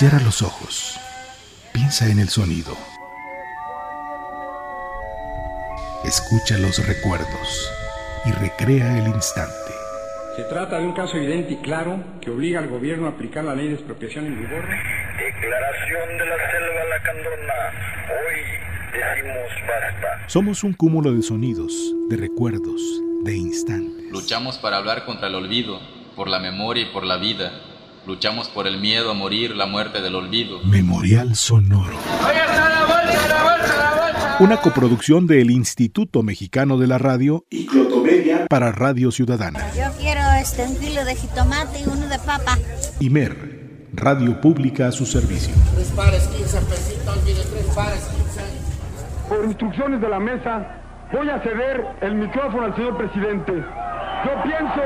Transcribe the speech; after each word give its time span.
Cierra 0.00 0.18
los 0.20 0.40
ojos. 0.40 0.98
Piensa 1.74 2.08
en 2.08 2.20
el 2.20 2.30
sonido. 2.30 2.74
Escucha 6.06 6.56
los 6.56 6.78
recuerdos 6.86 7.70
y 8.24 8.32
recrea 8.32 8.96
el 8.96 9.08
instante. 9.08 9.74
Se 10.36 10.44
trata 10.44 10.78
de 10.78 10.86
un 10.86 10.94
caso 10.94 11.18
evidente 11.18 11.52
y 11.52 11.56
claro 11.58 12.02
que 12.22 12.30
obliga 12.30 12.60
al 12.60 12.68
gobierno 12.68 13.08
a 13.08 13.10
aplicar 13.10 13.44
la 13.44 13.54
ley 13.54 13.68
de 13.68 13.74
expropiación 13.74 14.24
en 14.24 14.40
vigor. 14.40 14.62
Declaración 14.62 16.16
de 16.16 16.24
la 16.24 16.50
selva 16.50 16.84
lacandona. 16.88 17.54
Hoy 18.08 18.40
decimos 18.94 19.50
basta. 19.68 20.28
Somos 20.28 20.64
un 20.64 20.72
cúmulo 20.72 21.12
de 21.12 21.20
sonidos, 21.20 21.94
de 22.08 22.16
recuerdos, 22.16 22.80
de 23.24 23.36
instantes. 23.36 24.10
Luchamos 24.10 24.56
para 24.56 24.78
hablar 24.78 25.04
contra 25.04 25.28
el 25.28 25.34
olvido, 25.34 25.78
por 26.16 26.26
la 26.26 26.38
memoria 26.38 26.84
y 26.84 26.92
por 26.94 27.04
la 27.04 27.18
vida. 27.18 27.52
Luchamos 28.06 28.48
por 28.48 28.66
el 28.66 28.80
miedo 28.80 29.10
a 29.10 29.14
morir, 29.14 29.54
la 29.54 29.66
muerte 29.66 30.00
del 30.00 30.14
olvido. 30.14 30.60
Memorial 30.64 31.36
Sonoro. 31.36 31.96
Una 34.40 34.56
coproducción 34.56 35.26
del 35.26 35.50
Instituto 35.50 36.22
Mexicano 36.22 36.78
de 36.78 36.86
la 36.86 36.96
Radio 36.96 37.44
y 37.50 37.66
Clotomedia 37.66 38.46
para 38.48 38.72
Radio 38.72 39.10
Ciudadana. 39.10 39.60
Yo 39.74 39.92
quiero 39.98 40.22
este, 40.40 40.64
un 40.64 40.76
kilo 40.78 41.04
de 41.04 41.14
jitomate 41.14 41.80
y 41.80 41.84
uno 41.84 42.08
de 42.08 42.18
papa. 42.18 42.56
Imer, 43.00 43.88
Radio 43.92 44.40
Pública 44.40 44.88
a 44.88 44.92
su 44.92 45.04
servicio. 45.04 45.54
Tres 45.74 45.88
pares, 45.94 46.26
15 46.28 46.60
pesitos, 46.62 47.16
olvide, 47.18 47.42
tres 47.42 47.66
pares, 47.74 48.00
15. 48.00 48.40
Por 49.28 49.44
instrucciones 49.44 50.00
de 50.00 50.08
la 50.08 50.18
mesa, 50.18 50.80
voy 51.12 51.28
a 51.28 51.38
ceder 51.42 51.84
el 52.00 52.14
micrófono 52.14 52.64
al 52.64 52.74
señor 52.74 52.96
presidente. 52.96 53.52
Yo 53.52 54.42
pienso 54.42 54.82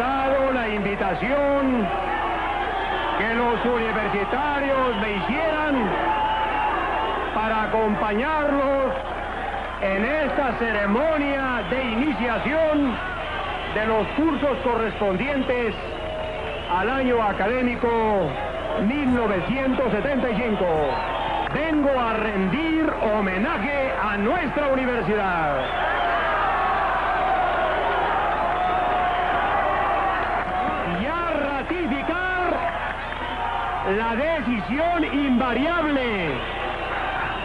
la 0.00 0.68
invitación 0.68 1.86
que 3.18 3.34
los 3.34 3.64
universitarios 3.66 4.96
me 4.98 5.12
hicieran 5.12 5.90
para 7.34 7.64
acompañarlos 7.64 8.94
en 9.82 10.04
esta 10.04 10.58
ceremonia 10.58 11.64
de 11.68 11.84
iniciación 11.84 12.96
de 13.74 13.86
los 13.86 14.06
cursos 14.16 14.56
correspondientes 14.64 15.74
al 16.70 16.88
año 16.88 17.22
académico 17.22 18.30
1975. 18.86 20.64
Vengo 21.52 21.90
a 22.00 22.14
rendir 22.14 22.90
homenaje 23.02 23.92
a 24.02 24.16
nuestra 24.16 24.68
universidad. 24.68 25.89
La 33.96 34.14
decisión 34.14 35.04
invariable 35.04 36.30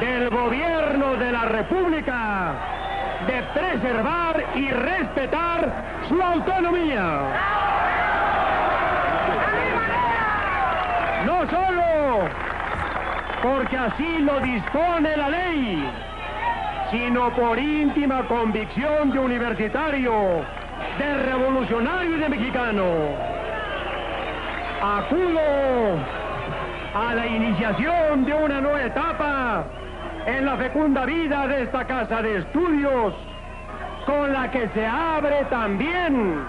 del 0.00 0.28
gobierno 0.28 1.16
de 1.16 1.32
la 1.32 1.44
República 1.46 2.52
de 3.26 3.42
preservar 3.58 4.44
y 4.54 4.70
respetar 4.70 5.72
su 6.08 6.20
autonomía. 6.20 7.04
No 11.24 11.48
solo 11.48 12.28
porque 13.42 13.76
así 13.76 14.18
lo 14.18 14.40
dispone 14.40 15.16
la 15.16 15.28
ley, 15.30 15.88
sino 16.90 17.30
por 17.30 17.58
íntima 17.58 18.22
convicción 18.28 19.10
de 19.10 19.18
universitario, 19.18 20.44
de 20.98 21.22
revolucionario 21.22 22.16
y 22.16 22.20
de 22.20 22.28
mexicano. 22.28 22.84
Acudo 24.82 26.23
a 26.94 27.12
la 27.12 27.26
iniciación 27.26 28.24
de 28.24 28.32
una 28.32 28.60
nueva 28.60 28.84
etapa 28.84 29.64
en 30.26 30.46
la 30.46 30.56
fecunda 30.56 31.04
vida 31.04 31.46
de 31.48 31.62
esta 31.64 31.84
casa 31.86 32.22
de 32.22 32.38
estudios, 32.38 33.14
con 34.06 34.32
la 34.32 34.50
que 34.50 34.68
se 34.68 34.86
abre 34.86 35.44
también 35.50 36.40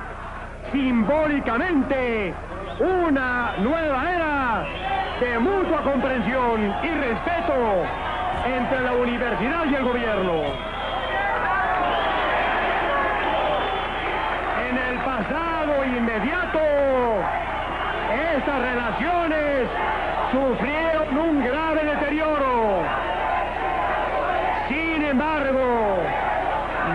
simbólicamente 0.71 2.33
una 2.79 3.55
nueva 3.57 4.11
era 4.11 4.65
de 5.19 5.39
mutua 5.39 5.81
comprensión 5.81 6.73
y 6.83 6.89
respeto 6.89 7.85
entre 8.45 8.81
la 8.81 8.93
universidad 8.93 9.65
y 9.65 9.75
el 9.75 9.83
gobierno. 9.83 10.43
En 14.69 14.77
el 14.77 14.97
pasado 14.99 15.85
inmediato, 15.85 16.59
estas 18.37 18.61
relaciones 18.61 19.69
sufrieron 20.35 21.17
un 21.17 21.43
grave 21.43 21.85
deterioro. 21.85 22.83
Sin 24.67 25.03
embargo, 25.03 25.97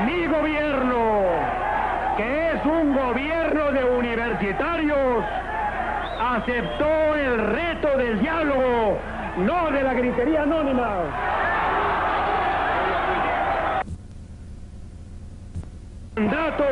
mi 0.05 0.27
gobierno, 0.27 1.23
que 2.19 2.51
es 2.51 2.65
un 2.67 2.95
gobierno 2.95 3.73
de 3.73 3.85
universitarios, 3.85 5.25
aceptó 6.21 7.15
el 7.15 7.39
reto 7.39 7.97
del 7.97 8.21
diálogo, 8.21 8.99
no 9.39 9.71
de 9.71 9.83
la 9.85 9.95
gritería 9.95 10.43
anónima. 10.43 10.89
Mandato 16.17 16.65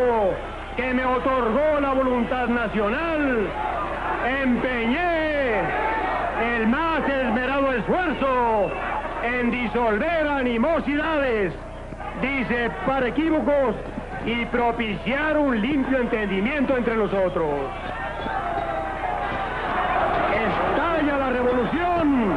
que 0.77 0.93
me 0.93 1.07
otorgó 1.07 1.81
la 1.81 1.93
voluntad 1.95 2.49
nacional, 2.49 3.49
empeñé 4.27 5.88
el 6.43 6.67
más 6.69 7.01
esmerado 7.09 7.73
esfuerzo 7.73 8.71
en 9.23 9.51
disolver 9.51 10.27
animosidades, 10.29 11.53
disipar 12.23 13.05
equívocos 13.05 13.75
y 14.25 14.45
propiciar 14.47 15.37
un 15.39 15.61
limpio 15.61 15.99
entendimiento 15.99 16.77
entre 16.77 16.97
nosotros. 16.97 17.49
Estalla 20.33 21.19
la 21.19 21.31
revolución 21.31 22.35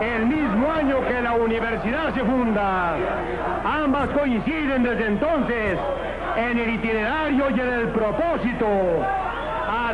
el 0.00 0.26
mismo 0.26 0.72
año 0.72 0.96
que 1.06 1.20
la 1.20 1.32
universidad 1.32 2.12
se 2.14 2.24
funda. 2.24 2.96
Ambas 3.64 4.08
coinciden 4.10 4.82
desde 4.82 5.06
entonces 5.06 5.78
en 6.36 6.58
el 6.58 6.74
itinerario 6.74 7.50
y 7.50 7.60
en 7.60 7.72
el 7.72 7.88
propósito 7.88 8.66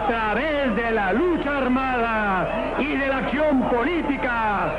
través 0.09 0.75
de 0.75 0.91
la 0.91 1.13
lucha 1.13 1.59
armada 1.59 2.77
y 2.79 2.97
de 2.97 3.07
la 3.09 3.19
acción 3.19 3.69
política, 3.69 4.73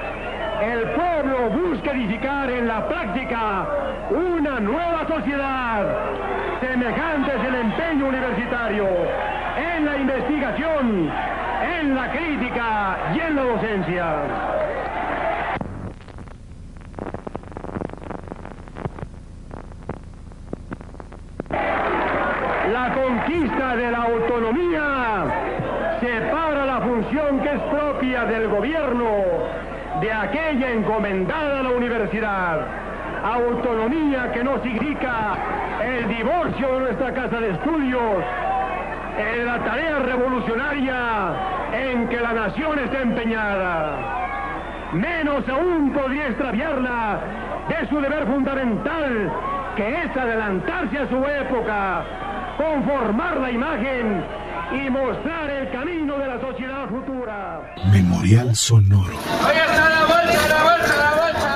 el 0.61 0.89
pueblo 0.89 1.49
busca 1.51 1.91
edificar 1.91 2.49
en 2.49 2.67
la 2.67 2.87
práctica 2.87 3.67
una 4.09 4.59
nueva 4.59 5.07
sociedad. 5.07 5.85
Semejante 6.59 7.31
es 7.35 7.43
empeño 7.61 8.07
universitario 8.07 8.87
en 9.55 9.85
la 9.85 9.97
investigación, 9.97 11.11
en 11.79 11.95
la 11.95 12.11
crítica 12.11 12.97
y 13.15 13.19
en 13.19 13.35
la 13.35 13.43
docencia. 13.43 14.68
La 22.79 22.93
conquista 22.93 23.75
de 23.75 23.91
la 23.91 24.03
autonomía 24.03 25.25
separa 25.99 26.65
la 26.65 26.79
función 26.79 27.41
que 27.41 27.49
es 27.49 27.59
propia 27.63 28.23
del 28.23 28.47
gobierno 28.47 29.09
de 29.99 30.13
aquella 30.13 30.71
encomendada 30.71 31.59
a 31.59 31.63
la 31.63 31.71
universidad. 31.71 32.61
Autonomía 33.21 34.31
que 34.31 34.45
no 34.45 34.63
significa 34.63 35.35
el 35.83 36.07
divorcio 36.07 36.75
de 36.75 36.79
nuestra 36.79 37.13
casa 37.13 37.41
de 37.41 37.49
estudios, 37.49 38.23
en 39.17 39.45
la 39.45 39.59
tarea 39.59 39.99
revolucionaria 39.99 41.33
en 41.73 42.07
que 42.07 42.21
la 42.21 42.31
nación 42.31 42.79
está 42.79 43.01
empeñada. 43.01 43.97
Menos 44.93 45.43
aún 45.49 45.91
podría 45.91 46.27
extraviarla 46.27 47.19
de 47.67 47.87
su 47.89 47.99
deber 47.99 48.25
fundamental, 48.25 49.31
que 49.75 50.01
es 50.01 50.15
adelantarse 50.15 50.97
a 50.97 51.09
su 51.09 51.25
época, 51.25 52.05
conformar 52.59 53.37
la 53.39 53.51
imagen 53.51 54.21
y 54.75 54.89
mostrar 54.89 55.49
el 55.49 55.71
camino 55.71 56.17
de 56.17 56.27
la 56.27 56.41
sociedad 56.41 56.89
futura. 56.89 57.73
Memorial 57.89 58.53
Sonoro. 58.53 59.17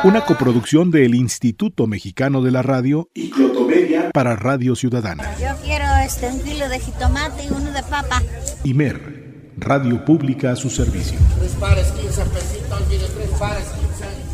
Una 0.06 0.22
coproducción 0.22 0.92
del 0.92 1.14
Instituto 1.16 1.88
Mexicano 1.88 2.42
de 2.42 2.52
la 2.52 2.62
Radio 2.62 3.10
y 3.14 3.30
Clotomedia 3.32 4.12
para 4.14 4.38
Radio 4.38 4.76
Ciudadana. 4.76 5.36
Yo 5.40 5.56
quiero 5.62 5.86
este, 6.06 6.28
un 6.28 6.40
kilo 6.42 6.70
de 6.70 6.80
jitomate 6.80 7.46
y 7.46 7.50
uno 7.50 7.72
de 7.72 7.84
papa. 7.84 8.22
Imer, 8.64 9.52
Radio 9.58 10.06
Pública 10.06 10.54
a 10.54 10.56
su 10.56 10.70
servicio. 10.70 11.20
Tres 11.38 11.52
pares, 11.60 11.92
15 11.92 12.24
pesitos, 12.26 12.82
olvide, 12.82 13.08
tres 13.14 13.30
pares, 13.38 13.66
15. 13.66 14.32